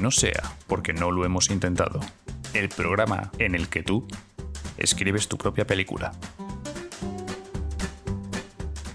[0.00, 2.00] no sea porque no lo hemos intentado.
[2.54, 4.08] El programa en el que tú
[4.78, 6.12] escribes tu propia película.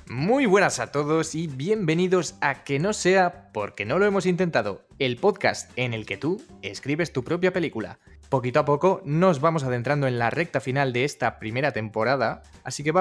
[0.07, 4.87] Muy buenas a todos y bienvenidos a Que no sea porque no lo hemos intentado,
[4.97, 7.99] el podcast en el que tú escribes tu propia película.
[8.29, 12.83] Poquito a poco nos vamos adentrando en la recta final de esta primera temporada, así
[12.83, 12.93] que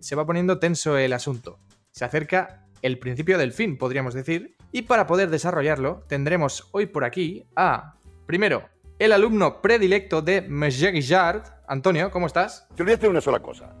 [0.00, 1.58] se va poniendo tenso el asunto.
[1.90, 7.04] Se acerca el principio del fin, podríamos decir, y para poder desarrollarlo tendremos hoy por
[7.04, 7.96] aquí a,
[8.26, 8.68] primero,
[8.98, 11.42] el alumno predilecto de Monsieur Guillard.
[11.68, 12.66] Antonio, ¿cómo estás?
[12.74, 13.74] Te voy a decir una sola cosa.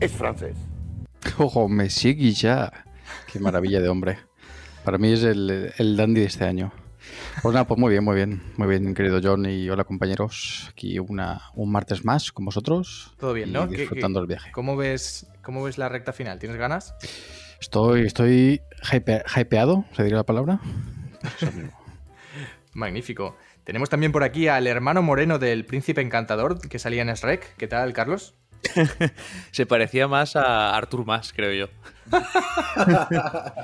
[0.00, 0.56] Es francés.
[1.38, 2.72] Ojo, Monsieur Guillard.
[3.30, 4.18] Qué maravilla de hombre.
[4.84, 6.72] Para mí es el, el dandy de este año.
[7.42, 10.68] Pues nada, pues muy bien, muy bien, muy bien, querido John y hola compañeros.
[10.70, 13.14] Aquí una, un martes más con vosotros.
[13.18, 13.66] Todo bien, ¿no?
[13.66, 14.52] Disfrutando el viaje.
[14.52, 16.38] ¿Cómo ves, ¿Cómo ves la recta final?
[16.38, 16.94] ¿Tienes ganas?
[17.62, 18.60] Estoy, estoy
[19.36, 20.58] hypeado, ¿se diría la palabra?
[22.74, 23.36] Magnífico.
[23.62, 27.54] Tenemos también por aquí al hermano moreno del príncipe encantador que salía en Shrek.
[27.56, 28.34] ¿Qué tal, Carlos?
[29.52, 32.18] Se parecía más a Arthur Mas, creo yo.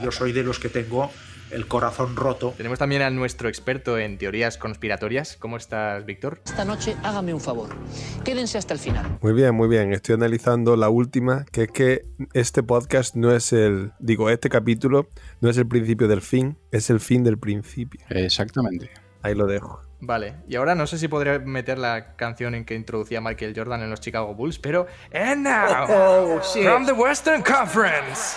[0.00, 1.10] yo soy de los que tengo
[1.50, 2.54] el corazón roto.
[2.56, 5.36] Tenemos también a nuestro experto en teorías conspiratorias.
[5.36, 6.40] ¿Cómo estás, Víctor?
[6.44, 7.70] Esta noche hágame un favor.
[8.24, 9.18] Quédense hasta el final.
[9.20, 9.92] Muy bien, muy bien.
[9.92, 12.04] Estoy analizando la última, que es que
[12.34, 15.08] este podcast no es el, digo, este capítulo
[15.40, 18.00] no es el principio del fin, es el fin del principio.
[18.10, 18.90] Exactamente.
[19.22, 19.80] Ahí lo dejo.
[20.00, 23.82] Vale, y ahora no sé si podré meter la canción en que introducía Michael Jordan
[23.82, 24.86] en los Chicago Bulls, pero.
[25.12, 28.36] And now, oh, from the Western Conference.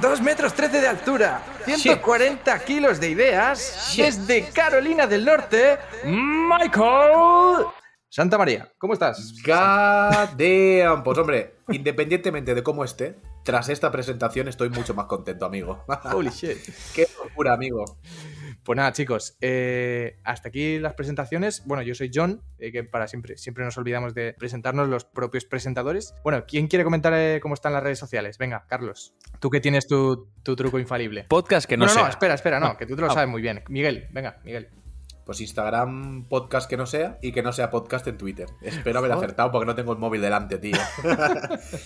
[0.00, 7.66] Dos, metros 13 de altura, 140 kilos de ideas, desde Carolina del Norte, Michael.
[8.08, 9.34] Santa María, ¿cómo estás?
[9.44, 11.02] God damn.
[11.02, 15.84] Pues hombre, independientemente de cómo esté, tras esta presentación estoy mucho más contento, amigo.
[16.12, 16.58] Holy shit.
[16.94, 17.84] Qué locura, amigo.
[18.66, 21.62] Pues nada, chicos, eh, hasta aquí las presentaciones.
[21.66, 25.44] Bueno, yo soy John, eh, que para siempre, siempre nos olvidamos de presentarnos los propios
[25.44, 26.16] presentadores.
[26.24, 28.38] Bueno, ¿quién quiere comentar eh, cómo están las redes sociales?
[28.38, 31.26] Venga, Carlos, tú que tienes tu, truco infalible.
[31.28, 33.40] Podcast que no, no No, no, espera, espera, no, que tú te lo sabes muy
[33.40, 33.62] bien.
[33.68, 34.68] Miguel, venga, Miguel.
[35.26, 38.46] Pues Instagram, podcast que no sea y que no sea podcast en Twitter.
[38.62, 40.76] Espero haber acertado porque no tengo el móvil delante, tío.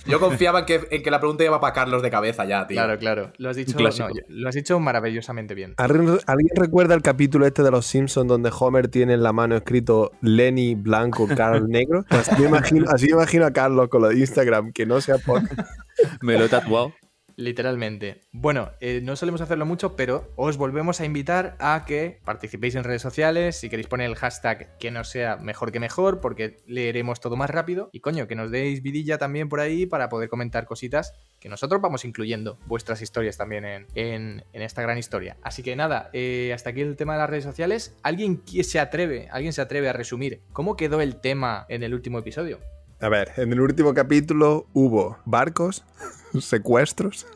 [0.06, 2.76] Yo confiaba en que, en que, la pregunta iba para Carlos de cabeza ya, tío.
[2.76, 3.32] Claro, claro.
[3.38, 5.72] Lo has dicho, lo has dicho maravillosamente bien.
[5.78, 6.18] ¿Alguien,
[6.54, 10.74] recuerda el capítulo este de Los Simpsons donde Homer tiene en la mano escrito Lenny
[10.74, 12.04] blanco, Carl negro?
[12.10, 15.16] Pues así me imagino, así imagino a Carlos con lo de Instagram, que no sea
[15.16, 15.70] podcast.
[16.20, 16.92] me lo he tatuado.
[17.40, 18.20] Literalmente.
[18.32, 22.84] Bueno, eh, no solemos hacerlo mucho, pero os volvemos a invitar a que participéis en
[22.84, 23.56] redes sociales.
[23.56, 27.48] Si queréis poner el hashtag que no sea mejor que mejor, porque leeremos todo más
[27.48, 27.88] rápido.
[27.92, 31.80] Y coño, que nos deis vidilla también por ahí para poder comentar cositas que nosotros
[31.80, 35.38] vamos incluyendo vuestras historias también en, esta gran historia.
[35.42, 37.96] Así que nada, eh, hasta aquí el tema de las redes sociales.
[38.02, 42.18] ¿Alguien se atreve, alguien se atreve a resumir cómo quedó el tema en el último
[42.18, 42.60] episodio?
[43.02, 45.84] A ver, en el último capítulo hubo barcos,
[46.38, 47.26] secuestros.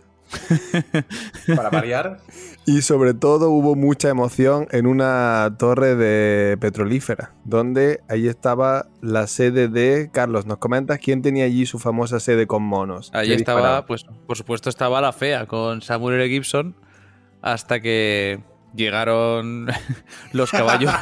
[1.57, 2.19] Para variar.
[2.67, 9.27] Y sobre todo hubo mucha emoción en una torre de petrolífera, donde ahí estaba la
[9.27, 10.45] sede de Carlos.
[10.45, 13.11] ¿Nos comentas quién tenía allí su famosa sede con monos?
[13.15, 16.29] Allí estaba, pues por supuesto estaba la fea con Samuel L.
[16.29, 16.75] Gibson,
[17.41, 18.43] hasta que
[18.75, 19.69] llegaron
[20.33, 20.93] los caballos,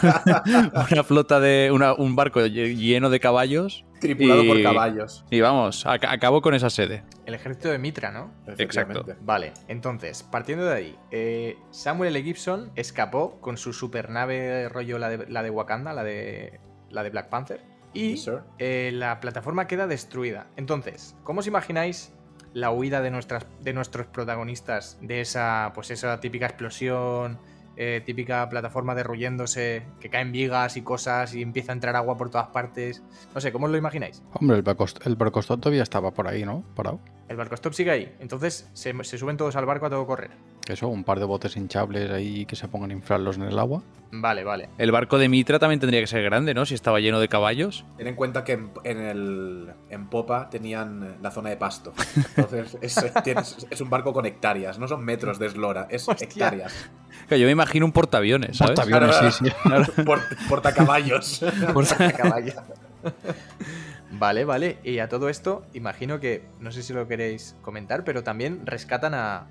[0.91, 3.85] una flota de un barco lleno de caballos.
[4.03, 5.25] Tripulado por caballos.
[5.31, 7.03] Y vamos, acabó con esa sede.
[7.27, 8.33] El ejército de Mitra, ¿no?
[8.59, 9.05] Exacto.
[9.23, 12.23] Vale, entonces, partiendo de ahí, eh, Samuel L.
[12.23, 17.11] Gibson escapó con su supernave rollo, la de, la de Wakanda, la de, la de
[17.11, 17.61] Black Panther.
[17.95, 18.23] Y
[18.59, 20.47] eh, la plataforma queda destruida.
[20.57, 22.13] Entonces, ¿cómo os imagináis
[22.55, 27.39] la huida de, nuestras, de nuestros protagonistas de esa, pues esa típica explosión?
[27.77, 32.31] Eh, típica plataforma derruyéndose, que caen vigas y cosas y empieza a entrar agua por
[32.31, 33.03] todas partes.
[33.35, 34.23] No sé, ¿cómo os lo imagináis?
[34.35, 36.63] Hombre, el barco, el barco todavía estaba por ahí, ¿no?
[36.75, 37.01] Parado.
[37.33, 38.15] El barco stop sigue ahí.
[38.21, 40.33] Entonces se, suben todos al barco a todo correr.
[40.69, 43.83] Eso, un par de botes hinchables ahí que se pongan a inflarlos en el agua.
[44.11, 44.69] Vale, vale.
[44.77, 46.67] El barco de Mitra también tendría que ser grande, ¿no?
[46.67, 47.87] Si estaba lleno de caballos.
[47.97, 51.95] Ten en cuenta que en, el, en popa tenían la zona de pasto.
[52.37, 56.91] Entonces es, un barco con hectáreas, no son metros de eslora, es hectáreas.
[57.31, 58.79] yo me imagino un portaaviones, ¿sabes?
[58.79, 60.03] Portaaviones, sí, sí.
[60.49, 61.43] portacaballos.
[61.73, 62.57] portacaballos.
[64.19, 64.79] Vale, vale.
[64.85, 69.15] Y a todo esto, imagino que, no sé si lo queréis comentar, pero también rescatan
[69.15, 69.49] a,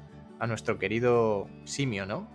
[0.48, 2.28] nuestro querido simio, ¿no?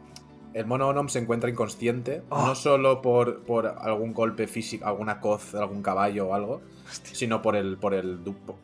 [0.55, 2.55] El mono Onom se encuentra inconsciente, no oh.
[2.55, 6.63] solo por, por, algún golpe físico, alguna coz, algún caballo o algo,
[7.03, 8.21] sino por el, por el...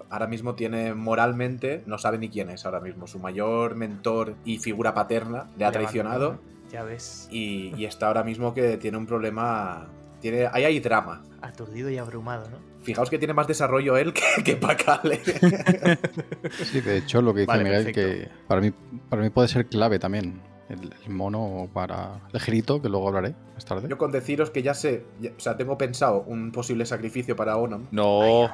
[0.09, 3.07] Ahora mismo tiene moralmente, no sabe ni quién es ahora mismo.
[3.07, 6.39] Su mayor mentor y figura paterna le ha traicionado
[6.71, 7.29] Ya ves.
[7.31, 9.89] Y, y está ahora mismo que tiene un problema.
[10.21, 11.25] Tiene, ahí hay drama.
[11.43, 12.72] Aturdido y abrumado, ¿no?
[12.83, 15.21] Fijaos que tiene más desarrollo él que, que Pacale.
[16.65, 18.01] Sí, de hecho, lo que dice Vale, Miguel, perfecto.
[18.25, 18.73] que para mí,
[19.09, 20.41] para mí puede ser clave también.
[20.69, 23.89] El, el mono para el grito, que luego hablaré más tarde.
[23.91, 25.05] Yo con deciros que ya sé.
[25.21, 27.89] ya- o sea, tengo pensado un posible sacrificio para Onom.
[27.91, 28.45] No.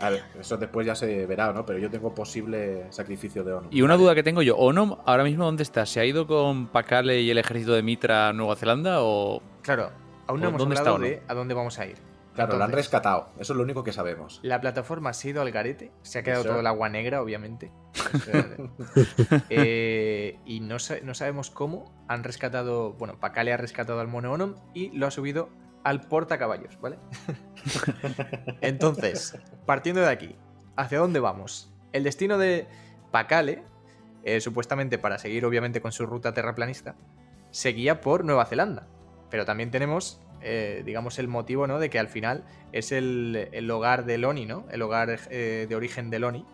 [0.00, 1.64] A ver, eso después ya se verá, ¿no?
[1.64, 3.68] Pero yo tengo posible sacrificio de Onom.
[3.70, 5.86] Y una duda que tengo yo, ¿Onom ahora mismo dónde está?
[5.86, 9.40] ¿Se ha ido con Pakale y el ejército de Mitra a Nueva Zelanda o...?
[9.62, 9.90] Claro,
[10.26, 11.94] aún no ¿O hemos dónde hablado está de a dónde vamos a ir.
[12.34, 13.30] Claro, lo han rescatado.
[13.38, 14.40] Eso es lo único que sabemos.
[14.42, 16.50] La plataforma ha ido al garete, se ha quedado Eso.
[16.50, 17.72] todo el agua negra, obviamente.
[19.48, 24.90] Eh, y no sabemos cómo han rescatado, bueno, Pacale ha rescatado al mono Onom y
[24.96, 25.48] lo ha subido
[25.84, 26.98] al portacaballos, ¿vale?
[28.60, 30.36] Entonces, partiendo de aquí,
[30.76, 31.72] ¿hacia dónde vamos?
[31.92, 32.66] El destino de
[33.10, 33.64] Pacale,
[34.22, 36.96] eh, supuestamente para seguir obviamente con su ruta terraplanista,
[37.50, 38.86] seguía por Nueva Zelanda.
[39.30, 41.78] Pero también tenemos, eh, digamos, el motivo, ¿no?
[41.78, 44.66] De que al final es el, el hogar de Loni, ¿no?
[44.70, 46.44] El hogar eh, de origen de Loni.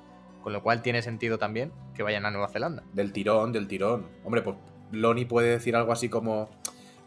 [0.42, 2.84] Con lo cual tiene sentido también que vayan a Nueva Zelanda.
[2.92, 4.06] Del tirón, del tirón.
[4.24, 4.56] Hombre, pues
[4.92, 6.48] Loni puede decir algo así como.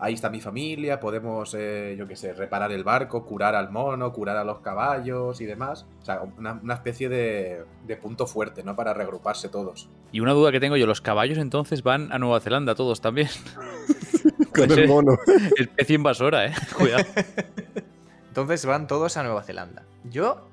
[0.01, 4.13] Ahí está mi familia, podemos, eh, yo qué sé, reparar el barco, curar al mono,
[4.13, 5.85] curar a los caballos y demás.
[6.01, 8.77] O sea, una, una especie de, de punto fuerte, ¿no?
[8.77, 9.89] Para reagruparse todos.
[10.13, 13.27] Y una duda que tengo yo, ¿los caballos entonces van a Nueva Zelanda todos también?
[14.67, 15.17] Con el mono.
[15.57, 16.53] Especie invasora, ¿eh?
[16.77, 17.05] Cuidado.
[18.27, 19.83] Entonces van todos a Nueva Zelanda.
[20.03, 20.49] Yo,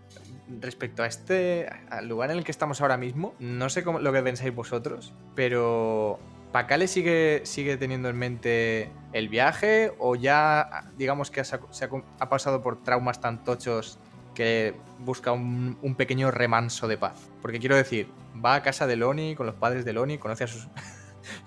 [0.61, 4.13] respecto a este al lugar en el que estamos ahora mismo, no sé cómo, lo
[4.13, 6.19] que pensáis vosotros, pero
[6.53, 11.85] ¿Pacale sigue, sigue teniendo en mente el viaje o ya, digamos que se ha, se
[11.85, 13.99] ha- ha pasado por traumas tan tochos
[14.35, 17.29] que busca un, un pequeño remanso de paz?
[17.43, 18.09] Porque quiero decir,
[18.43, 20.69] va a casa de Loni con los padres de Loni, conoce a sus...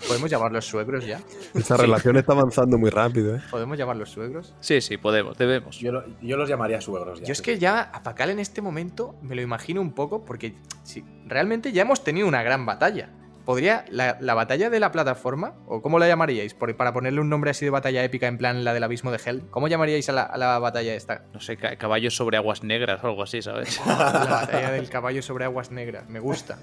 [0.08, 1.20] ¿Podemos llamarlos suegros ya?
[1.54, 3.42] Esa relación está avanzando muy rápido, ¿eh?
[3.52, 4.54] ¿Podemos llamarlos suegros?
[4.60, 5.78] Sí, sí, podemos, debemos.
[5.80, 7.26] Yo, lo- yo los llamaría suegros ya.
[7.28, 10.56] Yo es que ya a Pakal en este momento me lo imagino un poco porque
[10.84, 13.10] sí, realmente ya hemos tenido una gran batalla.
[13.50, 16.54] ¿Podría la, la batalla de la plataforma, o cómo la llamaríais?
[16.54, 19.20] Por- para ponerle un nombre así de batalla épica en plan la del abismo de
[19.26, 21.24] Hell, ¿cómo llamaríais a la, a la batalla esta?
[21.34, 23.82] No sé, ca- caballos sobre aguas negras o algo así, ¿sabes?
[23.88, 26.60] La batalla del caballo sobre aguas negras, me gusta.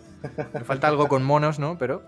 [0.55, 1.77] Me falta algo con monos, ¿no?
[1.77, 2.03] Pero,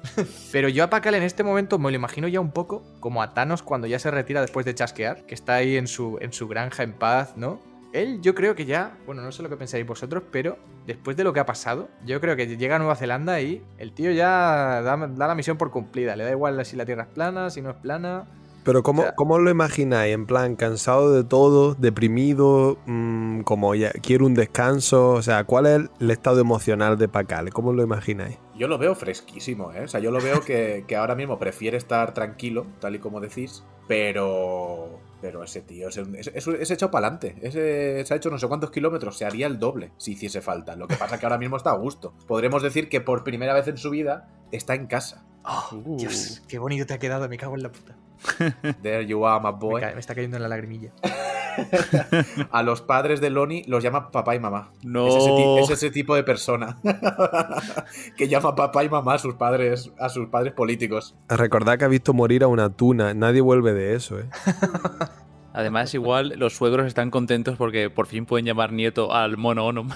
[0.52, 3.34] pero yo a Pakal en este momento me lo imagino ya un poco como a
[3.34, 6.46] Thanos cuando ya se retira después de chasquear, que está ahí en su, en su
[6.46, 7.60] granja en paz, ¿no?
[7.92, 11.24] Él, yo creo que ya, bueno, no sé lo que pensáis vosotros, pero después de
[11.24, 14.82] lo que ha pasado, yo creo que llega a Nueva Zelanda y el tío ya
[14.82, 16.14] da, da la misión por cumplida.
[16.16, 18.26] Le da igual si la tierra es plana, si no es plana.
[18.64, 20.12] Pero ¿cómo, O sea- ¿cómo lo imagináis?
[20.12, 25.12] En plan, cansado de todo, deprimido, mm, como ya quiero un descanso.
[25.12, 27.48] O sea, ¿cuál es el estado emocional de Pacal?
[27.54, 28.36] ¿Cómo lo imagináis?
[28.54, 29.84] Yo lo veo fresquísimo, ¿eh?
[29.84, 33.20] O sea, yo lo veo que, que ahora mismo prefiere estar tranquilo, tal y como
[33.20, 35.00] decís, pero.
[35.20, 37.50] Pero ese tío es, un- es, es- es echado para adelante.
[38.06, 40.76] Se ha hecho no sé cuántos kilómetros, se haría el doble si hiciese falta.
[40.76, 42.14] Lo que pasa es que ahora mismo está a gusto.
[42.26, 45.24] Podremos decir que por primera vez en su vida está en casa.
[45.44, 46.42] ¡Oh, Dios!
[46.46, 47.28] ¡Qué bonito te ha quedado!
[47.28, 47.96] Me cago en la puta.
[48.82, 49.80] There you are, my Me, boy.
[49.80, 50.92] ca- me está cayendo en la lagrimilla.
[52.50, 54.70] A los padres de Loni los llama papá y mamá.
[54.82, 55.06] No.
[55.08, 56.78] Es ese, ti- es ese tipo de persona
[58.16, 61.14] que llama papá y mamá a sus padres, a sus padres políticos.
[61.28, 63.14] Recordad que ha visto morir a una tuna.
[63.14, 64.28] Nadie vuelve de eso, ¿eh?
[65.54, 69.88] Además, igual los suegros están contentos porque por fin pueden llamar nieto al mono Onom.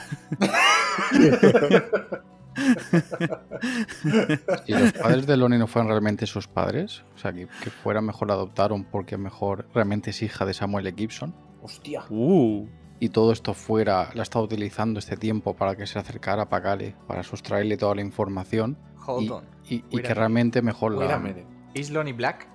[4.67, 8.01] Si los padres de Loni no fueran realmente sus padres, o sea, que, que fuera
[8.01, 10.97] mejor la adoptaron porque mejor realmente es hija de Samuel L.
[10.97, 12.05] Gibson, Hostia.
[12.11, 12.67] Uh.
[13.01, 16.95] y todo esto fuera, la estaba utilizando este tiempo para que se acercara a Pagale,
[17.09, 18.77] para sustraerle toda la información,
[19.07, 19.45] Hold y, on.
[19.69, 21.35] y- que realmente mejor Wait la.
[21.75, 22.47] ¿Is Lonnie Black?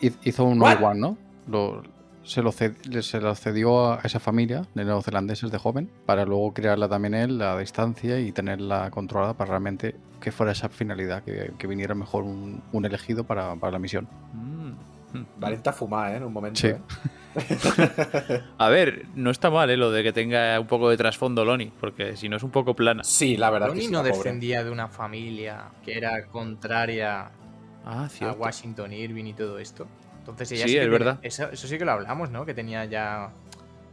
[0.00, 0.78] hi- hizo un What?
[0.80, 1.18] no one, ¿no?
[1.48, 1.82] Lo-
[2.22, 6.24] se, lo ced- le- se lo cedió a esa familia de neozelandeses de joven para
[6.26, 11.22] luego crearla también él a distancia y tenerla controlada para realmente que fuera esa finalidad,
[11.24, 14.06] que, que viniera mejor un, un elegido para, para la misión.
[14.34, 14.68] Mm.
[15.40, 16.16] Valenta fumada, ¿eh?
[16.18, 16.60] En un momento.
[16.60, 16.66] Sí.
[16.68, 16.78] ¿eh?
[18.58, 19.76] A ver, no está mal, ¿eh?
[19.76, 22.74] Lo de que tenga un poco de trasfondo Loni, porque si no es un poco
[22.74, 23.04] plana.
[23.04, 23.68] Sí, la verdad.
[23.68, 27.30] Lonnie que sí, no defendía de una familia que era contraria
[27.84, 28.32] Ah, a.
[28.32, 29.86] Washington Irving y todo esto.
[30.18, 31.18] Entonces ella Sí, que es tiene- verdad.
[31.22, 32.44] Eso, eso sí que lo hablamos, ¿no?
[32.44, 33.30] Que tenía ya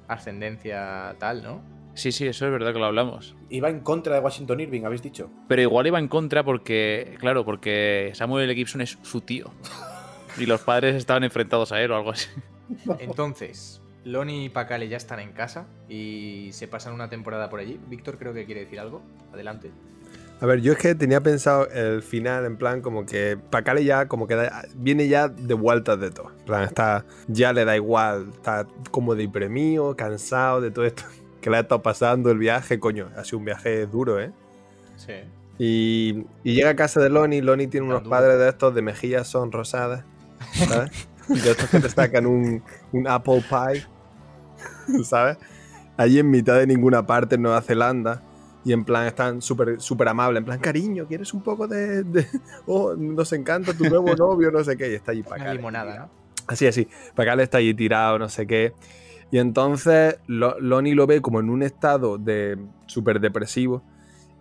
[0.07, 1.61] ascendencia tal, ¿no?
[1.93, 3.35] Sí, sí, eso es verdad que lo hablamos.
[3.49, 5.29] Iba en contra de Washington Irving, habéis dicho.
[5.47, 8.55] Pero igual iba en contra porque, claro, porque Samuel L.
[8.55, 9.51] Gibson es su tío.
[10.37, 12.27] Y los padres estaban enfrentados a él o algo así.
[13.00, 17.79] Entonces, Lonnie y Pacale ya están en casa y se pasan una temporada por allí.
[17.89, 19.01] Víctor creo que quiere decir algo.
[19.34, 19.72] Adelante.
[20.41, 24.07] A ver, yo es que tenía pensado el final, en plan, como que Pacale ya,
[24.07, 26.31] como que da- viene ya de vueltas de todo.
[26.39, 31.03] En plan, está, ya le da igual, está como deprimido, cansado de todo esto
[31.41, 33.10] que le ha estado pasando el viaje, coño.
[33.15, 34.31] Ha sido un viaje duro, ¿eh?
[34.98, 35.13] Sí.
[35.57, 37.41] Y, y llega a casa de Lonnie.
[37.41, 40.03] Lonnie tiene unos padres de estos de mejillas son rosadas,
[40.53, 41.07] ¿sabes?
[41.44, 43.84] De estos que te sacan un, un apple pie,
[45.03, 45.38] ¿sabes?
[45.98, 48.22] Allí en mitad de ninguna parte en Nueva Zelanda.
[48.63, 50.39] Y en plan están súper súper amables.
[50.39, 52.27] En plan, cariño, ¿quieres un poco de, de-
[52.65, 54.91] Oh, nos encanta tu nuevo novio, no sé qué.
[54.91, 56.10] Y está allí para Una limonada, ¿no?
[56.48, 56.88] Así, así.
[57.15, 58.74] Está allí tirado, no sé qué.
[59.32, 63.84] Y entonces Lo- Lonnie lo ve como en un estado de súper depresivo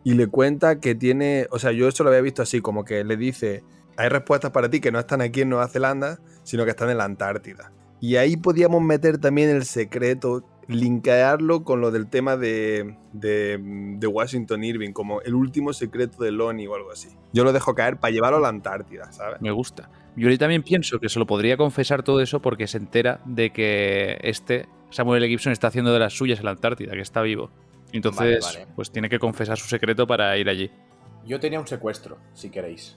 [0.05, 3.05] y le cuenta que tiene, o sea, yo eso lo había visto así, como que
[3.05, 3.63] le dice,
[3.97, 6.99] hay respuestas para ti que no están aquí en Nueva Zelanda, sino que están en
[6.99, 7.73] la Antártida.
[8.01, 14.07] Y ahí podíamos meter también el secreto, linkearlo con lo del tema de, de, de
[14.07, 17.09] Washington Irving, como el último secreto de Lonnie o algo así.
[17.33, 19.41] Yo lo dejo caer para llevarlo a la Antártida, ¿sabes?
[19.41, 19.89] Me gusta.
[20.17, 24.19] Yo también pienso que se lo podría confesar todo eso porque se entera de que
[24.23, 25.29] este Samuel L.
[25.29, 27.51] Gibson está haciendo de las suyas en la Antártida, que está vivo.
[27.93, 28.73] Entonces, Vale, vale.
[28.75, 30.71] pues tiene que confesar su secreto para ir allí.
[31.27, 32.97] Yo tenía un secuestro, si queréis.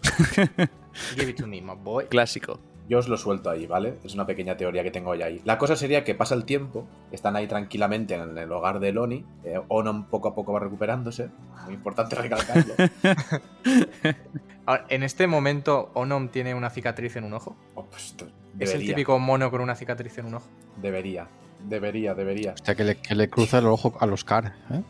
[1.15, 2.05] Give it to me, my boy.
[2.05, 2.59] Clásico.
[2.89, 3.97] Yo os lo suelto ahí, ¿vale?
[4.03, 5.41] Es una pequeña teoría que tengo ya ahí.
[5.43, 9.25] La cosa sería que pasa el tiempo, están ahí tranquilamente en el hogar de Lonnie,
[9.43, 11.29] eh, Onom poco a poco va recuperándose,
[11.65, 12.73] muy importante recalcarlo.
[14.65, 17.57] Ahora, en este momento, Onom tiene una cicatriz en un ojo.
[17.75, 18.15] Oh, pues,
[18.59, 20.47] Es el típico mono con una cicatriz en un ojo.
[20.81, 21.27] Debería,
[21.67, 22.53] debería, debería.
[22.53, 24.55] O sea, que le, que le cruza el ojo a los Car.
[24.71, 24.81] ¿eh?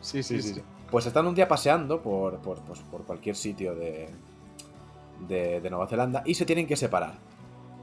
[0.00, 0.62] Sí, Sí, sí, sí.
[0.90, 4.08] Pues están un día paseando por, por, pues, por cualquier sitio de,
[5.28, 7.14] de, de Nueva Zelanda y se tienen que separar,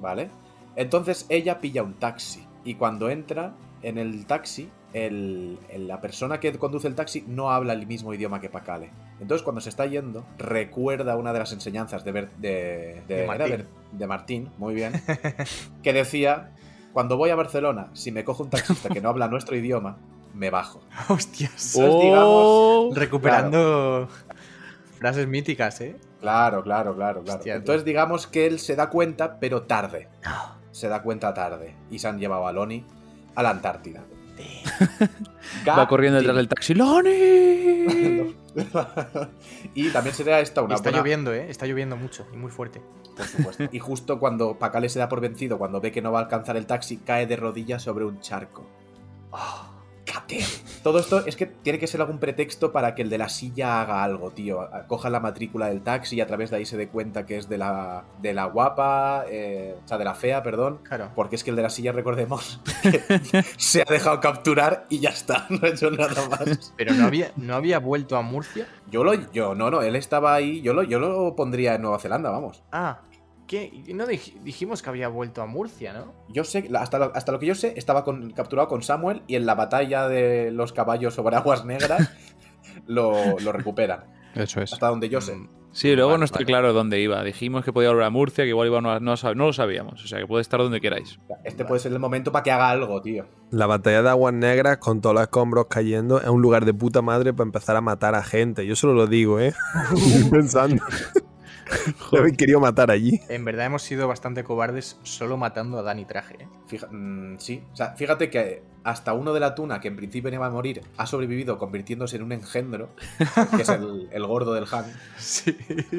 [0.01, 0.29] ¿vale?
[0.75, 6.39] Entonces ella pilla un taxi y cuando entra en el taxi, el- el- la persona
[6.39, 8.89] que conduce el taxi no habla el mismo idioma que Pacale.
[9.19, 13.24] Entonces cuando se está yendo, recuerda una de las enseñanzas de, Ber- de, de- De
[13.24, 13.50] era Martín.
[13.50, 14.93] Ber- de Martín, muy bien,
[15.83, 16.51] que decía,
[16.93, 19.98] cuando voy a Barcelona, si me cojo un taxista que no habla nuestro idioma,
[20.33, 20.81] me bajo.
[21.09, 21.75] Hostias.
[21.75, 22.89] Entonces, digamos, Oh.
[22.93, 24.07] Recuperando
[24.99, 25.95] frases míticas, ¿eh?
[26.21, 27.37] Claro, claro, claro, claro.
[27.37, 27.59] Hostia, tío.
[27.59, 30.07] Entonces digamos que él se da cuenta, pero tarde.
[30.71, 31.75] Se da cuenta tarde.
[31.91, 32.85] Y se han llevado a Loni
[33.35, 34.03] a la Antártida.
[35.67, 36.73] Va corriendo detrás del taxi.
[36.73, 37.09] ¡Loni!
[39.73, 41.49] y también sería esta una está buena- lloviendo, ¿eh?
[41.49, 42.81] Está lloviendo mucho y muy fuerte.
[43.15, 43.65] Por supuesto.
[43.71, 46.57] Y justo cuando Pacale se da por vencido, cuando ve que no va a alcanzar
[46.57, 48.65] el taxi, cae de rodillas sobre un charco.
[49.31, 49.69] ¡Ah!
[50.84, 53.82] Todo esto es que tiene que ser algún pretexto para que el de la silla
[53.82, 54.70] haga algo, tío.
[54.88, 57.50] Coja la matrícula del taxi y a través de ahí se dé cuenta que es
[57.50, 60.79] de la, de la guapa, eh, o sea, de la fea, perdón.
[60.84, 61.10] Claro.
[61.15, 63.01] Porque es que el de la silla, recordemos, que
[63.58, 66.74] se ha dejado capturar y ya está, no ha hecho nada más.
[66.77, 68.67] Pero no había, no había vuelto a Murcia.
[68.89, 72.00] Yo lo, yo, no, no, él estaba ahí, yo lo, yo lo pondría en Nueva
[72.00, 72.63] Zelanda, vamos.
[72.72, 73.01] Ah,
[73.60, 73.93] ¿qué?
[73.93, 76.13] No dij- dijimos que había vuelto a Murcia, ¿no?
[76.29, 79.36] Yo sé, hasta lo, hasta lo que yo sé, estaba con- capturado con Samuel y
[79.36, 82.12] en la batalla de los caballos sobre aguas negras
[82.88, 84.05] lo, lo recuperan.
[84.36, 84.74] Eso es.
[84.74, 85.36] Hasta donde yo sé.
[85.36, 86.51] Mm, Sí, luego Vale, no estoy vale.
[86.53, 87.24] claro dónde iba.
[87.24, 90.03] Dijimos que podía volver a Murcia, que igual iba a no, no, no lo sabíamos.
[90.03, 91.17] O sea, que puede estar donde queráis.
[91.43, 93.25] Este puede ser el momento para que haga algo, tío.
[93.50, 97.01] La batalla de aguas negras con todos los escombros cayendo es un lugar de puta
[97.01, 98.67] madre para empezar a matar a gente.
[98.67, 99.55] Yo solo lo digo, ¿eh?
[100.31, 100.83] Pensando.
[102.12, 103.20] Yo habéis querido matar allí.
[103.29, 106.48] En verdad hemos sido bastante cobardes solo matando a Dani Traje, ¿eh?
[106.67, 110.29] Fija- mm, sí, o sea, fíjate que hasta uno de la tuna, que en principio
[110.29, 112.89] no iba a morir, ha sobrevivido convirtiéndose en un engendro,
[113.55, 114.86] que es el, el gordo del Han.
[115.17, 115.55] Sí.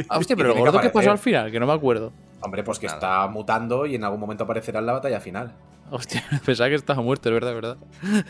[0.09, 2.13] Ah, hostia, pero el que gordo que pasó al final, que no me acuerdo.
[2.45, 2.99] Hombre, pues que Nada.
[2.99, 5.53] está mutando y en algún momento aparecerá en la batalla final.
[5.91, 7.77] Hostia, pensaba que estaba muerto, es verdad, es verdad.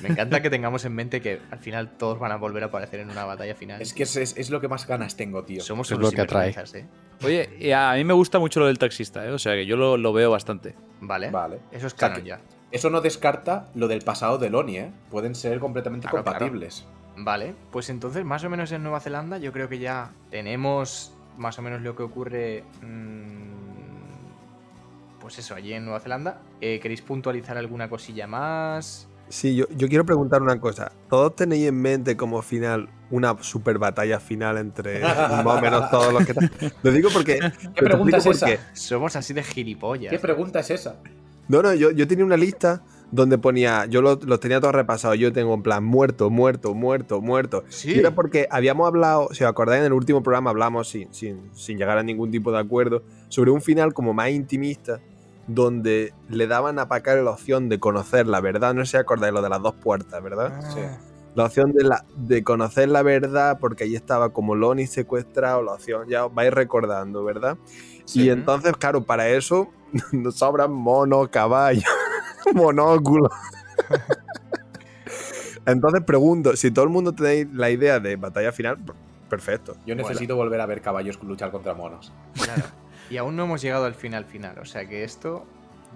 [0.03, 3.01] Me encanta que tengamos en mente que al final todos van a volver a aparecer
[3.01, 3.81] en una batalla final.
[3.83, 5.61] Es que es, es- es lo que más ganas tengo, tío.
[5.63, 6.51] somos es lo que atrae.
[6.75, 6.87] ¿eh?
[7.25, 9.31] Oye, y a mí me gusta mucho lo del taxista, ¿eh?
[9.31, 10.75] O sea, que yo lo, lo veo bastante.
[11.01, 11.31] Vale.
[11.31, 11.59] Vale.
[11.73, 12.41] Eso es O sea, canon ya.
[12.73, 14.91] Eso no descarta lo del pasado de Loni, ¿eh?
[15.11, 16.39] Pueden ser completamente Claro, claro.
[16.41, 16.85] compatibles.
[17.17, 21.57] Vale, pues entonces más o menos en Nueva Zelanda yo creo que ya tenemos más
[21.59, 22.65] o menos lo que ocurre...
[22.83, 23.74] mm,
[25.25, 26.43] pues eso, allí en Nueva Zelanda.
[26.61, 29.09] Eh, ¿Queréis puntualizar alguna cosilla más?
[29.31, 30.93] Sí, yo, yo quiero preguntar una cosa.
[31.09, 36.13] ¿Todos tenéis en mente como final una super batalla final entre más o menos todos
[36.13, 36.35] los que...
[36.83, 37.39] Lo digo porque...
[37.75, 38.49] ¿Qué pregunta es esa?
[38.75, 40.11] Somos así de gilipollas.
[40.11, 40.97] ¿Qué pregunta es esa?
[41.49, 45.17] No, no, yo, yo tenía una lista donde ponía, yo lo- los tenía todos repasados,
[45.19, 47.65] yo tengo en plan muerto, muerto, muerto, muerto.
[47.69, 47.93] Sí.
[47.93, 51.49] Y era porque habíamos hablado, si os acordáis, en el último programa hablamos sin, sin,
[51.55, 55.01] sin llegar a ningún tipo de acuerdo, sobre un final como más intimista,
[55.47, 58.75] donde le daban a Pacale la opción de conocer la verdad.
[58.75, 60.53] No sé si acordáis lo de las dos puertas, ¿verdad?
[60.55, 60.81] Ah, Sí.
[61.35, 65.73] La opción de, la, de conocer la verdad, porque allí estaba como Loni secuestrado, la
[65.73, 67.59] opción, ya os vais recordando, ¿verdad?
[68.05, 68.23] Sí.
[68.23, 69.69] Y entonces, claro, para eso
[70.13, 71.85] nos sobran monos, caballos,
[72.55, 73.33] monóculos.
[75.67, 78.79] entonces pregunto, si todo el mundo tenéis la idea de batalla final,
[79.29, 79.77] perfecto.
[79.85, 82.13] Yo necesito volver a ver caballos luchar contra monos.
[82.35, 82.63] Claro.
[83.11, 84.59] Y aún no hemos llegado al final final.
[84.59, 85.47] O sea que esto.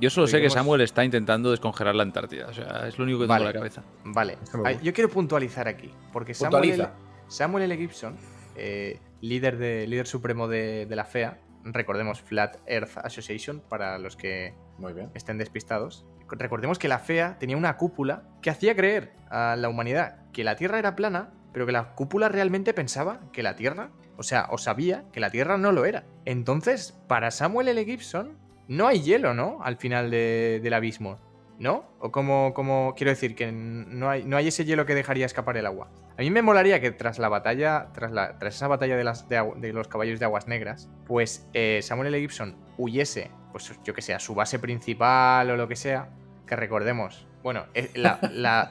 [0.01, 2.47] Yo solo sé que Samuel está intentando descongelar la Antártida.
[2.49, 3.45] O sea, es lo único que tengo Vale.
[3.47, 3.83] en la cabeza.
[4.05, 4.39] Vale.
[4.53, 4.73] Gusta.
[4.81, 5.91] Yo quiero puntualizar aquí.
[6.13, 6.89] Porque Samuel.
[7.27, 7.77] Samuel L.
[7.77, 8.17] Gibson,
[8.57, 14.17] eh, líder, de, líder supremo de, de la FEA, recordemos Flat Earth Association, para los
[14.17, 15.11] que Muy bien.
[15.15, 16.07] estén despistados.
[16.31, 20.57] Recordemos que la FEA tenía una cúpula que hacía creer a la humanidad que la
[20.57, 24.59] Tierra era plana, pero que la cúpula realmente pensaba que la Tierra, o sea, o
[24.59, 26.05] sabía que la Tierra no lo era.
[26.25, 27.85] Entonces, para Samuel L.
[27.85, 28.39] Gibson,
[28.69, 29.59] no hay hielo, ¿no?
[29.65, 31.19] Al final de- del abismo,
[31.59, 31.91] ¿no?
[31.99, 35.57] O como, como quiero decir, que no hay, no hay ese hielo que dejaría escapar
[35.57, 35.91] el agua.
[36.17, 39.89] A mí me molaría que tras la batalla, tras, la, tras esa batalla de los
[39.89, 42.21] caballos de aguas negras, pues eh, Samuel L.
[42.21, 46.11] Gibson huyese, pues yo que sé, a su base principal o lo que sea,
[46.47, 47.27] que recordemos.
[47.43, 48.69] Bueno, eh, la, la-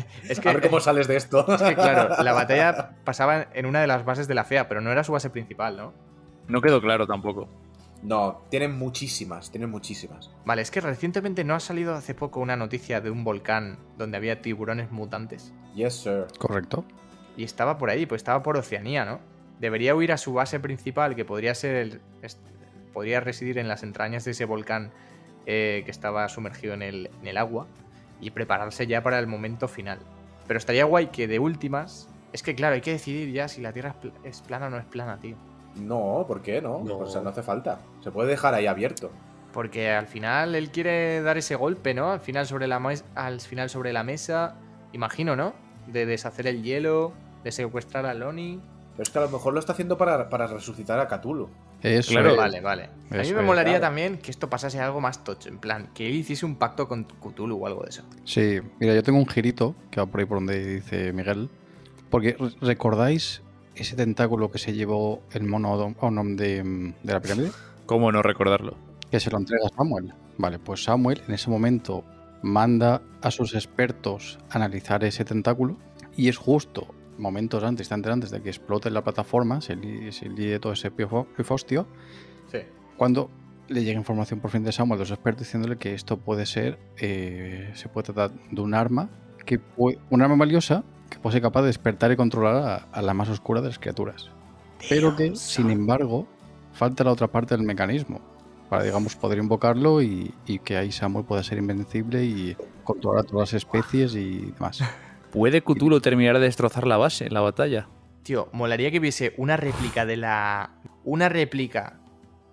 [0.28, 1.44] es que, a ver cómo sales de esto.
[1.54, 4.80] es que, claro, la batalla pasaba en una de las bases de la FEA, pero
[4.80, 5.92] no era su base principal, ¿no?
[6.48, 7.48] No quedó claro tampoco.
[8.02, 10.30] No, tienen muchísimas, tienen muchísimas.
[10.46, 14.16] Vale, es que recientemente no ha salido hace poco una noticia de un volcán donde
[14.16, 15.52] había tiburones mutantes.
[15.74, 16.26] Yes, sir.
[16.38, 16.84] Correcto.
[17.36, 19.20] Y estaba por ahí, pues estaba por Oceanía, ¿no?
[19.60, 22.00] Debería huir a su base principal, que podría ser el.
[22.94, 24.90] podría residir en las entrañas de ese volcán
[25.44, 27.66] eh, que estaba sumergido en el, en el agua.
[28.20, 29.98] Y prepararse ya para el momento final.
[30.46, 32.08] Pero estaría guay que de últimas.
[32.32, 34.70] Es que claro, hay que decidir ya si la Tierra es, pl- es plana o
[34.70, 35.36] no es plana, tío.
[35.76, 36.82] No, ¿por qué no?
[36.84, 36.98] No.
[36.98, 37.80] O sea, no hace falta.
[38.02, 39.10] Se puede dejar ahí abierto.
[39.52, 42.12] Porque al final él quiere dar ese golpe, ¿no?
[42.12, 42.80] Al final sobre la,
[43.14, 44.56] al final sobre la mesa.
[44.92, 45.54] Imagino, ¿no?
[45.86, 47.12] De deshacer el hielo,
[47.42, 48.60] de secuestrar a Loni.
[48.92, 51.48] Pero es que a lo mejor lo está haciendo para, para resucitar a Cthulhu.
[51.82, 52.36] Eso Claro, es.
[52.36, 52.82] Vale, vale.
[53.10, 53.86] A mí me es, molaría claro.
[53.86, 57.04] también que esto pasase algo más tocho, en plan, que él hiciese un pacto con
[57.04, 58.02] Cthulhu o algo de eso.
[58.24, 61.48] Sí, mira, yo tengo un girito que va por ahí por donde dice Miguel.
[62.10, 63.42] Porque re- ¿recordáis
[63.74, 67.50] ese tentáculo que se llevó el mono Onom de, mm, de la pirámide?
[67.86, 68.74] ¿Cómo no recordarlo?
[69.10, 70.12] Que se lo entrega a Samuel.
[70.38, 72.04] Vale, pues Samuel en ese momento
[72.42, 75.76] manda a sus expertos a analizar ese tentáculo
[76.16, 80.28] y es justo momentos antes, instantes antes de que explote la plataforma, se líe, se
[80.28, 81.86] líe todo ese pifo- pifostio,
[82.50, 82.58] Sí.
[82.96, 83.30] cuando
[83.68, 87.70] le llega información por fin de Samuel, los expertos, diciéndole que esto puede ser, eh,
[87.74, 89.08] se puede tratar de un arma,
[89.46, 93.02] que puede- un arma valiosa que puede ser capaz de despertar y controlar a, a
[93.02, 94.30] la más oscura de las criaturas.
[94.88, 96.26] Pero que, sin embargo,
[96.72, 98.20] falta la otra parte del mecanismo,
[98.68, 103.26] para, digamos, poder invocarlo y, y que ahí Samuel pueda ser invencible y controlar a
[103.26, 104.80] todas las especies y demás.
[105.32, 107.88] ¿Puede Cthulhu terminar de destrozar la base en la batalla?
[108.22, 110.70] Tío, molaría que hubiese una réplica de la.
[111.04, 111.98] Una réplica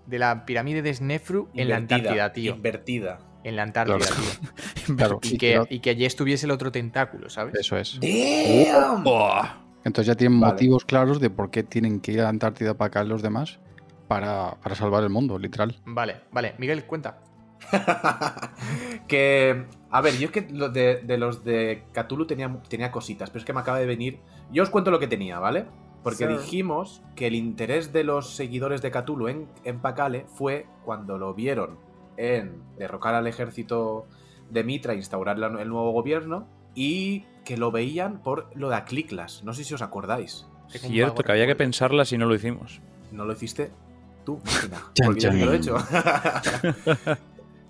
[0.06, 2.56] de la pirámide de Snefru en la Antártida, tío.
[2.56, 3.20] Invertida.
[3.44, 4.16] En la Antártida, Claro.
[4.16, 4.96] tío.
[4.96, 7.54] Claro, Y y que, claro, y que allí estuviese el otro tentáculo, ¿sabes?
[7.56, 8.00] eso es.
[8.00, 9.04] ¡Damn!
[9.84, 10.54] Entonces ya tienen Vale.
[10.54, 13.60] motivos claros de por qué tienen que ir a la Antártida para caer los demás
[14.08, 15.76] para, para salvar el mundo, literal.
[15.86, 16.56] Vale, vale.
[16.58, 17.20] Miguel, cuenta.
[19.08, 19.66] que.
[19.90, 23.40] A ver, yo es que lo de, de los de Cthulhu tenía, tenía cositas, pero
[23.40, 24.20] es que me acaba de venir.
[24.52, 25.66] Yo os cuento lo que tenía, ¿vale?
[26.04, 31.18] Porque dijimos que el interés de los seguidores de Cthulhu en, en Pakale fue cuando
[31.18, 31.78] lo vieron
[32.18, 34.08] en derrocar al ejército
[34.50, 38.76] de Mitra e instaurar la- el nuevo gobierno y que lo veían por lo de
[38.76, 39.44] Acliclas.
[39.44, 40.48] No sé si os acordáis.
[40.66, 42.82] Un Cierto, que había que pensarla si no lo hicimos.
[43.12, 43.72] ¿No lo hiciste
[44.26, 44.78] tú, máquina?
[44.94, 45.76] Chan, Porque yo lo he hecho.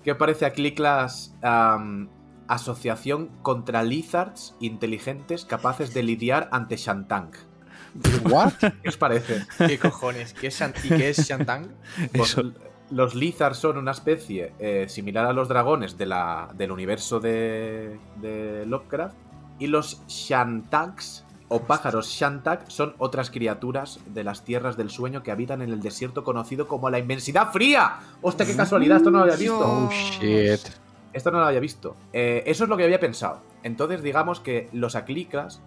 [0.08, 2.08] ¿Qué parece a Clicklass am,
[2.48, 7.32] Asociación contra Lizards inteligentes capaces de lidiar ante Shantang?
[8.24, 8.54] ¿What?
[8.84, 9.46] ¿Qué os parece?
[9.58, 10.34] ¿Qué cojones?
[10.34, 11.74] ¿Qué es ¿Y qué es Shantang?
[12.16, 12.54] Pues, Eso.
[12.90, 18.00] los Lizards son una especie eh, similar a los dragones de la, del universo de,
[18.22, 19.18] de Lovecraft.
[19.60, 25.32] Y los Shantags o pájaros Shantag son otras criaturas de las tierras del sueño que
[25.32, 28.00] habitan en el desierto conocido como la inmensidad fría.
[28.22, 28.98] ¡Hostia, qué casualidad!
[28.98, 29.60] Esto no lo había visto.
[29.60, 30.60] Oh, shit.
[31.14, 31.96] Esto no lo había visto.
[32.14, 33.42] Eh, eso es lo que había pensado.
[33.64, 35.62] Entonces, digamos que los aclicas,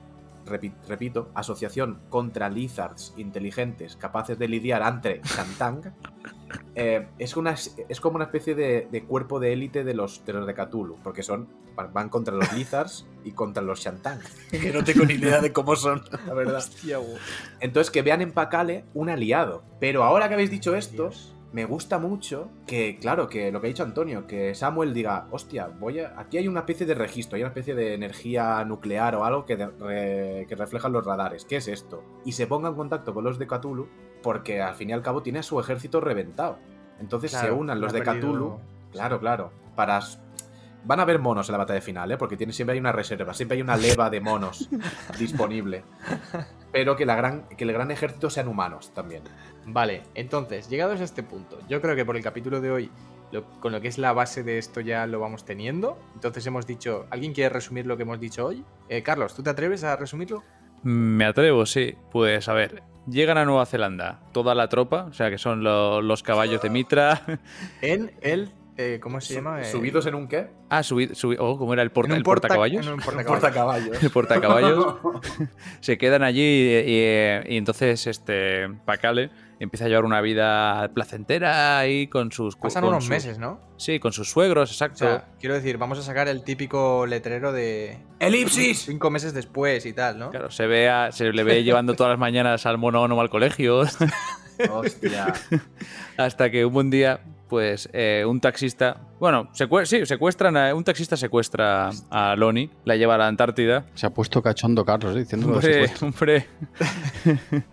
[0.50, 5.94] repito, asociación contra lizards inteligentes capaces de lidiar ante Shantang,
[6.74, 7.52] eh, es, una,
[7.88, 10.96] es como una especie de, de cuerpo de élite de los, de los de Cthulhu,
[11.02, 11.48] porque son
[11.92, 14.18] van- contra los lizards y contra los Shantang.
[14.50, 16.62] que no tengo ni idea de cómo son, la verdad.
[17.60, 19.62] Entonces, que vean en Pakale un aliado.
[19.78, 21.34] Pero ahora que habéis dicho esto, Dios.
[21.52, 25.66] Me gusta mucho que, claro, que lo que ha dicho Antonio, que Samuel diga, hostia,
[25.66, 26.14] voy a...
[26.18, 29.56] aquí hay una especie de registro, hay una especie de energía nuclear o algo que,
[29.56, 31.44] de- re- que reflejan los radares.
[31.44, 32.04] ¿Qué es esto?
[32.24, 33.88] Y se ponga en contacto con los de Cthulhu
[34.22, 36.58] porque al fin y al cabo tiene a su ejército reventado.
[37.00, 38.60] Entonces se unan los de perdido- Cthulhu.
[38.92, 39.50] Claro, claro.
[39.74, 40.00] Para...
[40.82, 42.16] Van a haber monos en la batalla final, ¿eh?
[42.16, 44.66] Porque tiene, siempre hay una reserva, siempre hay una leva de monos
[45.18, 45.84] disponible.
[46.72, 49.22] Pero que, la gran, que el gran ejército sean humanos también.
[49.66, 52.90] Vale, entonces, llegados a este punto, yo creo que por el capítulo de hoy,
[53.32, 55.98] lo- con lo que es la base de esto ya lo vamos teniendo.
[56.14, 58.64] Entonces hemos dicho, ¿alguien quiere resumir lo que hemos dicho hoy?
[58.88, 60.42] Eh, Carlos, ¿tú te atreves a resumirlo?
[60.82, 61.94] Me atrevo, sí.
[62.10, 66.00] Pues a ver, llegan a Nueva Zelanda toda la tropa, o sea que son lo-
[66.02, 67.22] los caballos de Mitra.
[67.82, 69.60] En el, eh, ¿cómo se llama?
[69.60, 70.48] Eh, ¿Subidos en un qué?
[70.70, 72.86] Ah, subido, oh, ¿cómo era el, porta, en un el porta- portacaballos?
[72.86, 73.40] en un portacaballos.
[73.40, 74.02] Portacaballos.
[74.02, 74.96] El portacaballos.
[75.80, 81.78] se quedan allí y, y- y entonces este Pacale empieza a llevar una vida placentera
[81.78, 83.60] ahí con sus Pasan con unos sus- meses, ¿no?
[83.76, 84.98] Sí, con sus suegros, O exacto.
[84.98, 88.86] sea, quiero decir, vamos a sacar el típico letrero de ¡Elipsis!
[88.86, 90.30] cinco meses después y tal, ¿no?
[90.30, 93.82] Claro, se ve a- se le ve llevando todas las mañanas al monónomo al colegio
[94.70, 95.32] Hostia.
[96.16, 100.84] hasta que un buen día pues eh, un taxista, bueno, secue- sí, secuestran a, un
[100.84, 103.86] taxista secuestra a Loni, la lleva a la Antártida.
[103.94, 105.20] Se ha puesto cachondo Carlos, ¿eh?
[105.20, 106.46] diciendo Hombre, hombre.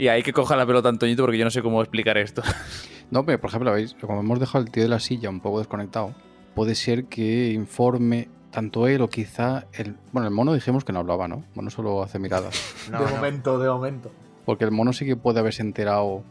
[0.00, 2.42] y hay que coja la pelota Antoñito porque yo no sé cómo explicar esto.
[3.10, 3.96] No, pero por ejemplo, ¿veis?
[4.00, 6.14] Como hemos dejado el tío de la silla un poco desconectado,
[6.54, 9.96] puede ser que informe tanto él o quizá el.
[10.12, 11.38] Bueno, el mono dijimos que no hablaba, ¿no?
[11.38, 12.54] El mono solo hace miradas.
[12.92, 13.16] No, de no.
[13.16, 14.12] momento, de momento.
[14.46, 16.22] Porque el mono sí que puede haberse enterado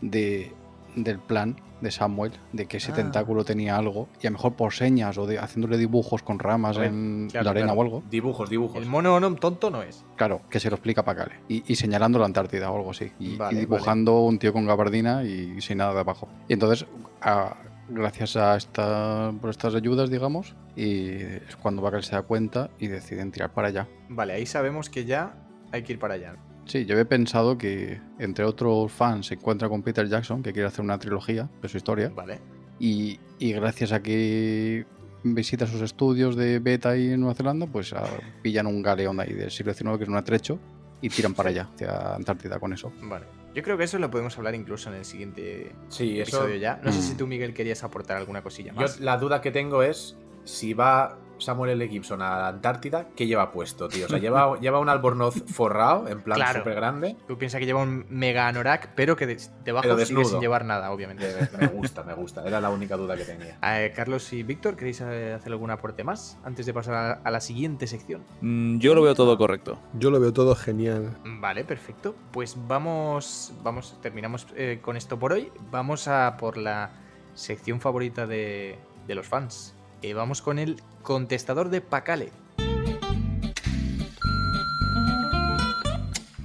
[0.00, 0.52] de,
[0.96, 2.94] del plan de Samuel, de que ese Ah.
[2.94, 6.76] tentáculo tenía algo, y a lo mejor por señas o de haciéndole dibujos con ramas
[6.76, 7.78] en claro, la arena claro.
[7.80, 8.02] o algo.
[8.08, 8.76] Dibujos, dibujos.
[8.80, 10.04] El mono no, tonto no es.
[10.16, 11.40] Claro, que se lo explica para Cale.
[11.48, 13.10] Y, y señalando la Antártida o algo así.
[13.18, 16.28] Y, y Vale, dibujando un tío con gabardina y sin nada de abajo.
[16.48, 16.86] Y entonces,
[17.20, 17.56] a-
[17.88, 22.86] gracias a esta, por estas ayudas, digamos, y es cuando Bacale se da cuenta y
[22.86, 23.88] deciden tirar para allá.
[24.08, 25.34] Vale, ahí sabemos que ya
[25.72, 26.36] hay que ir para allá.
[26.64, 30.68] Sí, yo había pensado que, entre otros fans, se encuentra con Peter Jackson, que quiere
[30.68, 32.08] hacer una trilogía de su historia.
[32.14, 32.38] Vale.
[32.78, 34.86] Y, y gracias a que
[35.24, 38.04] visita sus estudios de beta ahí en Nueva Zelanda, pues ah,
[38.42, 40.58] pillan un galeón ahí del siglo XIX, que es un atrecho,
[41.00, 42.92] y tiran para allá, hacia Antártida con eso.
[43.02, 43.26] Vale.
[43.54, 46.38] Yo creo que eso lo podemos hablar incluso en el siguiente Sí, eso.
[46.38, 46.80] episodio ya.
[46.82, 47.02] No sé Mm.
[47.02, 48.98] si tú, Miguel, querías aportar alguna cosilla Yo más.
[49.00, 51.88] la duda que tengo es si va Samuel L.
[51.88, 54.06] Gibson a la Antártida, ¿qué lleva puesto, tío?
[54.06, 56.60] O sea, lleva, lleva un albornoz forrado, en plan Claro.
[56.60, 57.16] súper grande.
[57.28, 60.64] Tú piensas que lleva un mega anorak, pero que de- debajo Pero sigue sin llevar
[60.64, 61.26] nada, obviamente.
[61.60, 62.44] Me gusta, me gusta.
[62.46, 63.58] Era la única duda que tenía.
[63.82, 67.30] Eh, Carlos y Víctor, ¿queréis eh, hacer algún aporte más antes de pasar a, a
[67.30, 68.22] la siguiente sección?
[68.40, 69.78] Mm, Yo lo veo todo correcto.
[69.94, 71.16] Yo lo veo todo genial.
[71.24, 72.14] Vale, perfecto.
[72.32, 75.50] Pues vamos, vamos, terminamos eh, con esto por hoy.
[75.70, 76.90] Vamos a por la
[77.34, 79.74] sección favorita de, de los fans.
[80.02, 82.32] Eh, vamos con el contestador de Pacale.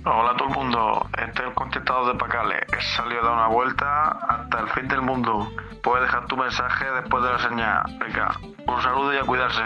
[0.06, 2.56] Hola a todo el mundo, este es el contestador de Pacale.
[2.56, 5.52] He salido a dar una vuelta hasta el fin del mundo.
[5.82, 7.84] Puedes dejar tu mensaje después de la señal.
[8.00, 9.64] Venga, un saludo y a cuidarse.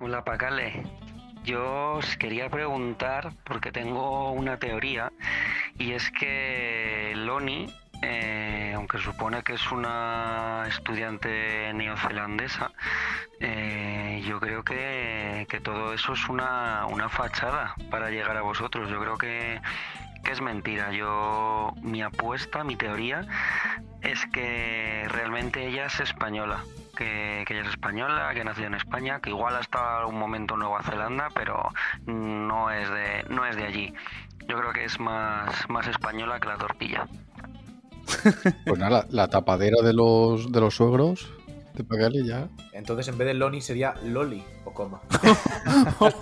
[0.00, 0.82] Hola Pacale,
[1.44, 5.12] yo os quería preguntar porque tengo una teoría
[5.78, 7.72] y es que Loni,
[8.02, 12.70] eh, aunque supone que es una estudiante neozelandesa,
[13.40, 18.88] eh, yo creo que, que todo eso es una, una fachada para llegar a vosotros.
[18.88, 19.60] Yo creo que,
[20.22, 20.92] que es mentira.
[20.92, 23.26] Yo mi apuesta, mi teoría
[24.00, 26.62] es que realmente ella es española.
[26.96, 30.54] Que, que ella es española, que nació en España, que igual ha estado un momento
[30.54, 31.68] en Nueva Zelanda, pero
[32.06, 33.94] no es de, no es de allí.
[34.46, 37.08] Yo creo que es más, más española que la tortilla.
[38.66, 41.28] Pues nada, la, la tapadera de los, de los suegros
[41.74, 42.48] de Pagale ya.
[42.72, 45.00] Entonces, en vez de Loni sería Loli o coma.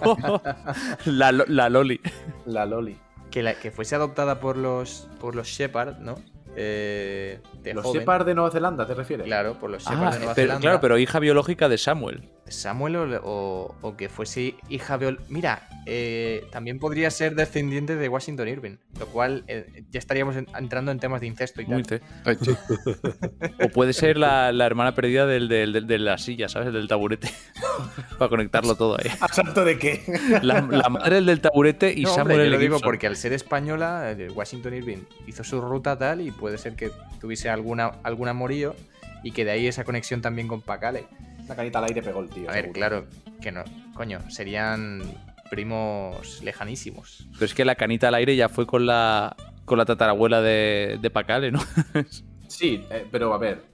[1.06, 2.00] la, la Loli.
[2.46, 2.96] La Loli.
[3.30, 6.14] Que, la, que fuese adoptada por los, por los Shepard, ¿no?
[6.56, 8.00] Eh, de ¿Los joven.
[8.00, 9.26] Shepard de Nueva Zelanda te refieres?
[9.26, 10.60] Claro, por los Shepard Ah, de Nueva pero, Zelanda.
[10.60, 12.28] claro, pero hija biológica de Samuel.
[12.48, 15.20] Samuel o, o- o que fuese hija biol...
[15.28, 20.46] Mira, eh, también podría ser descendiente de Washington Irving, lo cual eh, ya estaríamos en-
[20.56, 21.84] entrando en temas de incesto y tal.
[22.24, 22.56] Ay, sí.
[23.64, 26.72] O puede ser la, la hermana perdida del, del- del- de la silla, ¿sabes?
[26.72, 27.30] Del taburete.
[28.18, 29.10] Para conectarlo todo ahí.
[29.20, 30.02] ¿A santo de qué?
[30.42, 32.50] La, la madre del taburete y No, hombre, Samuel yo L.
[32.50, 36.58] lo digo porque al ser española, eh, Washington Irving hizo su ruta tal y puede
[36.58, 38.74] ser que tuviese alguna, algún amorío
[39.22, 41.06] y que de ahí esa conexión también con Pacale.
[41.46, 42.50] Una canita al aire pegó el tío.
[42.50, 42.72] A ver, seguro.
[42.78, 43.06] claro,
[43.40, 45.00] que no, coño, serían
[45.50, 47.26] primos lejanísimos.
[47.32, 50.98] Pero es que la canita al aire ya fue con la con la tatarabuela de,
[51.00, 51.60] de Pacale, ¿no?
[52.48, 53.64] Sí, eh, pero a ver.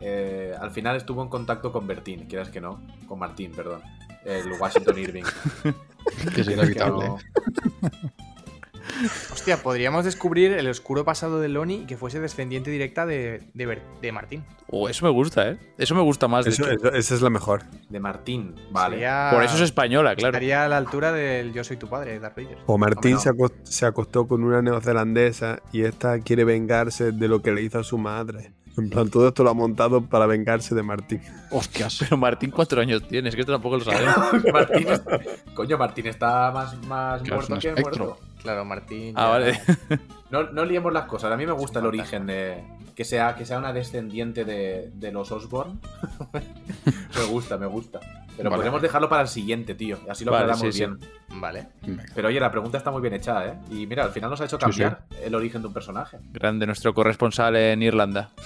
[0.00, 2.82] eh, al final estuvo en contacto con Bertín, quieras que no.
[3.06, 3.80] Con Martín, perdón.
[4.24, 5.24] El Washington Irving.
[6.34, 7.06] Que es inevitable.
[7.06, 7.18] no-
[9.32, 13.66] Hostia, podríamos descubrir el oscuro pasado de Loni y que fuese descendiente directa de, de,
[13.66, 14.44] Ber- de Martín.
[14.70, 15.58] Oh, eso me gusta, ¿eh?
[15.78, 16.44] Eso me gusta más.
[16.44, 16.88] de Eso- hecho.
[16.88, 17.62] eso- esa es la mejor.
[17.88, 18.96] De Martín, vale.
[18.96, 20.30] Sería- Por eso es española, claro.
[20.36, 22.58] Estaría a la altura del Yo soy tu padre, de Darth Vader.
[22.66, 23.18] O Martín no.
[23.20, 27.62] se, acos- se acostó con una neozelandesa y esta quiere vengarse de lo que le
[27.62, 28.52] hizo a su madre.
[28.76, 31.20] En plan, todo esto lo ha montado para vengarse de Martín.
[31.50, 31.96] Hostias.
[31.98, 33.28] Pero Martín, ¿cuántos años tiene?
[33.28, 34.14] Es que esto tampoco lo sabemos.
[34.52, 35.02] Martín es-
[35.54, 38.04] Coño, Martín está más, más Claro, muerto que espectro.
[38.04, 38.27] muerto.
[38.42, 39.14] Claro, Martín.
[39.16, 39.60] Ah, ya- vale.
[40.30, 41.32] No, no liemos las cosas.
[41.32, 42.62] A mí me gusta el origen de.
[42.94, 45.80] Que sea, que sea una descendiente de, de los Osborn.
[46.34, 47.98] me gusta, me gusta.
[48.36, 48.60] Pero Vale.
[48.60, 49.98] podemos dejarlo para el siguiente, tío.
[50.06, 50.80] y Así lo Vale, sí, sí.
[50.80, 50.98] bien.
[51.40, 51.68] Vale.
[52.14, 53.54] Pero oye, la pregunta está muy bien hecha, ¿eh?
[53.70, 54.82] Y mira, al final nos ha hecho Sí, sí.
[54.82, 56.18] cambiar el origen de un personaje.
[56.30, 58.30] Grande, nuestro corresponsal en Irlanda.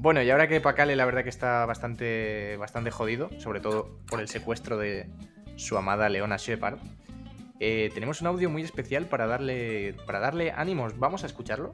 [0.00, 4.20] Bueno, y ahora que Pacale la verdad que está bastante, bastante jodido, sobre todo por
[4.20, 5.08] el secuestro de
[5.56, 6.78] su amada Leona Shepard,
[7.60, 10.98] eh, tenemos un audio muy especial para darle, para darle ánimos.
[10.98, 11.72] ¿Vamos a escucharlo?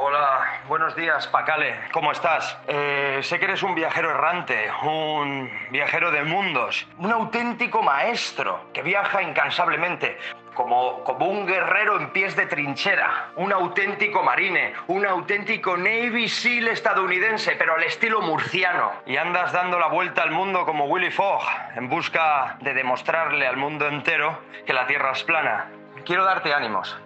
[0.00, 1.74] Hola, buenos días, Pacale.
[1.90, 2.56] ¿Cómo estás?
[2.68, 8.82] Eh, sé que eres un viajero errante, un viajero de mundos, un auténtico maestro que
[8.82, 10.16] viaja incansablemente,
[10.54, 16.68] como, como un guerrero en pies de trinchera, un auténtico marine, un auténtico Navy SEAL
[16.68, 18.92] estadounidense, pero al estilo murciano.
[19.04, 21.42] Y andas dando la vuelta al mundo como Willy Fogg,
[21.74, 25.72] en busca de demostrarle al mundo entero que la Tierra es plana.
[26.04, 26.96] Quiero darte ánimos.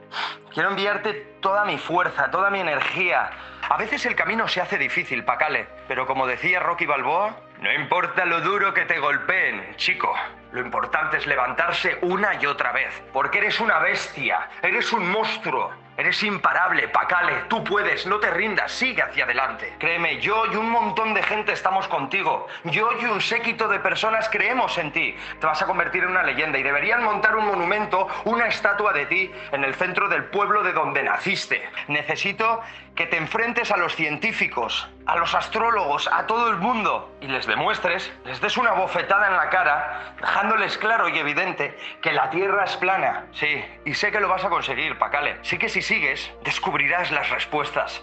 [0.52, 3.30] Quiero enviarte toda mi fuerza, toda mi energía.
[3.68, 8.24] A veces el camino se hace difícil, Pacale, pero como decía Rocky Balboa, no importa
[8.24, 10.14] lo duro que te golpeen, chico.
[10.52, 15.70] Lo importante es levantarse una y otra vez, porque eres una bestia, eres un monstruo,
[15.96, 19.74] eres imparable, Pacale, tú puedes, no te rindas, sigue hacia adelante.
[19.78, 22.46] Créeme, yo y un montón de gente estamos contigo.
[22.64, 25.16] Yo y un séquito de personas creemos en ti.
[25.40, 29.06] Te vas a convertir en una leyenda y deberían montar un monumento, una estatua de
[29.06, 31.62] ti en el centro del pueblo de donde naciste.
[31.88, 32.60] Necesito
[32.94, 37.46] que te enfrentes a los científicos, a los astrólogos, a todo el mundo y les
[37.46, 42.64] demuestres, les des una bofetada en la cara, dejándoles claro y evidente que la Tierra
[42.64, 43.26] es plana.
[43.32, 45.36] Sí, y sé que lo vas a conseguir, Pacale.
[45.42, 48.02] Sí que si sigues, descubrirás las respuestas.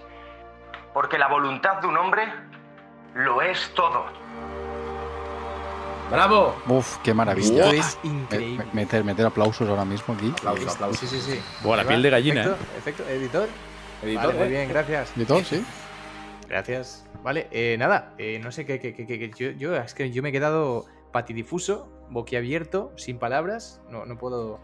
[0.93, 2.23] Porque la voluntad de un hombre
[3.15, 4.06] lo es todo.
[6.10, 6.56] ¡Bravo!
[6.67, 7.65] Uf, qué maravilla.
[7.65, 8.65] Esto es increíble.
[8.73, 10.34] me- Meter, meter aplausos ahora mismo aquí.
[10.38, 11.06] Aplauso, aplauso.
[11.06, 11.41] Sí, sí, sí.
[11.62, 12.04] Buah, la Ahí piel va.
[12.04, 13.49] de gallina, Efecto, efecto, editor.
[14.02, 14.49] Editor, Vale, muy ¿eh?
[14.49, 15.12] bien, gracias.
[15.15, 15.43] ¿Y todo?
[15.43, 15.63] Sí.
[16.47, 17.06] Gracias.
[17.21, 20.10] Vale, eh, nada, eh, no sé qué, qué- qué- qué- qué- yo, yo- es que
[20.10, 24.60] yo me he quedado patidifuso, boquiabierto, sin palabras, no, no puedo...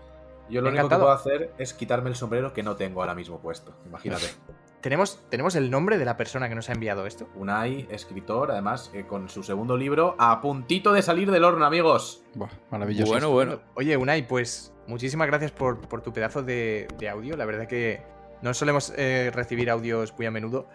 [0.50, 3.40] Yo lo único que puedo hacer es quitarme el sombrero que no tengo ahora mismo
[3.40, 3.74] puesto.
[3.86, 4.26] Imagínate.
[4.82, 7.28] ¿Tenemos, ¿Tenemos el nombre de la persona que nos ha enviado esto?
[7.34, 12.24] Unai, escritor, además, eh, con su segundo libro a puntito de salir del horno, amigos.
[12.36, 13.12] Buah, maravilloso.
[13.12, 13.62] Bueno, bueno.
[13.74, 17.36] Oye, Unai, pues muchísimas gracias por, por tu pedazo de, de audio.
[17.36, 18.04] La verdad que
[18.44, 20.68] no solemos eh, recibir audios muy a menudo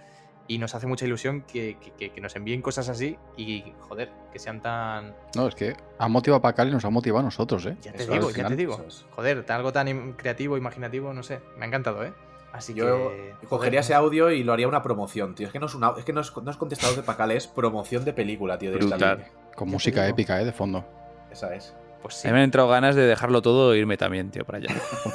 [0.53, 4.11] y nos hace mucha ilusión que, que- que- que nos envíen cosas así y, joder,
[4.33, 5.15] que sean tan...
[5.37, 7.77] No, es que ha motivado a Pacal y nos ha motivado a nosotros, ¿eh?
[7.83, 8.83] Ya te Eso digo, ya te digo.
[8.87, 9.07] es.
[9.13, 11.41] Joder, algo tan creativo, imaginativo, no sé.
[11.57, 12.13] Me ha encantado, ¿eh?
[12.53, 13.35] Así Yo que...
[13.49, 15.47] cogería joder, ese audio y lo haría una promoción, tío.
[15.47, 17.47] Es que no es, una, es, que no es, no es contestador de Pacal, es
[17.47, 18.73] promoción de película, tío.
[18.73, 19.25] Brutal.
[19.55, 20.45] Con música épica, ¿eh?
[20.45, 20.85] De fondo.
[21.31, 21.77] Esa es.
[22.03, 22.27] Pues A sí.
[22.27, 24.75] mí me han entrado ganas de dejarlo todo e irme también, tío, para allá.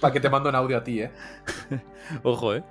[0.00, 1.10] Para que te mando un audio a ti, ¿eh?
[2.24, 2.64] Ojo, ¿eh?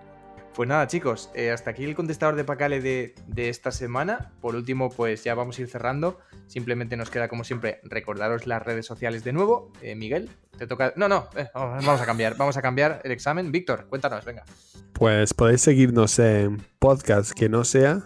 [0.59, 4.33] Pues nada, chicos, eh, hasta aquí el contestador de Pacale de, de esta semana.
[4.41, 6.19] Por último, pues ya vamos a ir cerrando.
[6.47, 9.71] Simplemente nos queda, como siempre, recordaros las redes sociales de nuevo.
[9.81, 10.91] Eh, Miguel, te toca.
[10.97, 12.35] No, no, eh, vamos a cambiar.
[12.35, 13.53] Vamos a cambiar el examen.
[13.53, 14.43] Víctor, cuéntanos, venga.
[14.91, 18.01] Pues podéis seguirnos en podcast que no sea.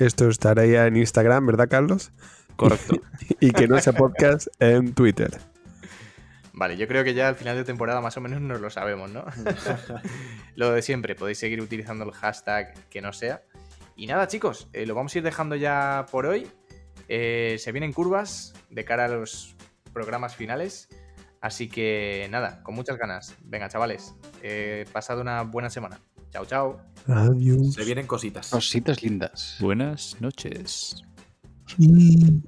[0.00, 2.10] Esto estará ya en Instagram, ¿verdad, Carlos?
[2.56, 2.96] Correcto.
[3.38, 5.51] Y que no sea podcast en Twitter.
[6.52, 9.10] Vale, yo creo que ya al final de temporada más o menos nos lo sabemos,
[9.10, 9.24] ¿no?
[10.54, 13.42] lo de siempre, podéis seguir utilizando el hashtag que no sea.
[13.96, 16.46] Y nada, chicos, eh, lo vamos a ir dejando ya por hoy.
[17.08, 19.54] Eh, se vienen curvas de cara a los
[19.92, 20.88] programas finales.
[21.40, 23.34] Así que nada, con muchas ganas.
[23.42, 26.00] Venga, chavales, eh, pasad una buena semana.
[26.30, 26.80] Chao, chao.
[27.08, 27.74] Adiós.
[27.74, 28.48] Se vienen cositas.
[28.50, 29.56] Cositas lindas.
[29.60, 31.02] Buenas noches.
[31.66, 32.42] Sí.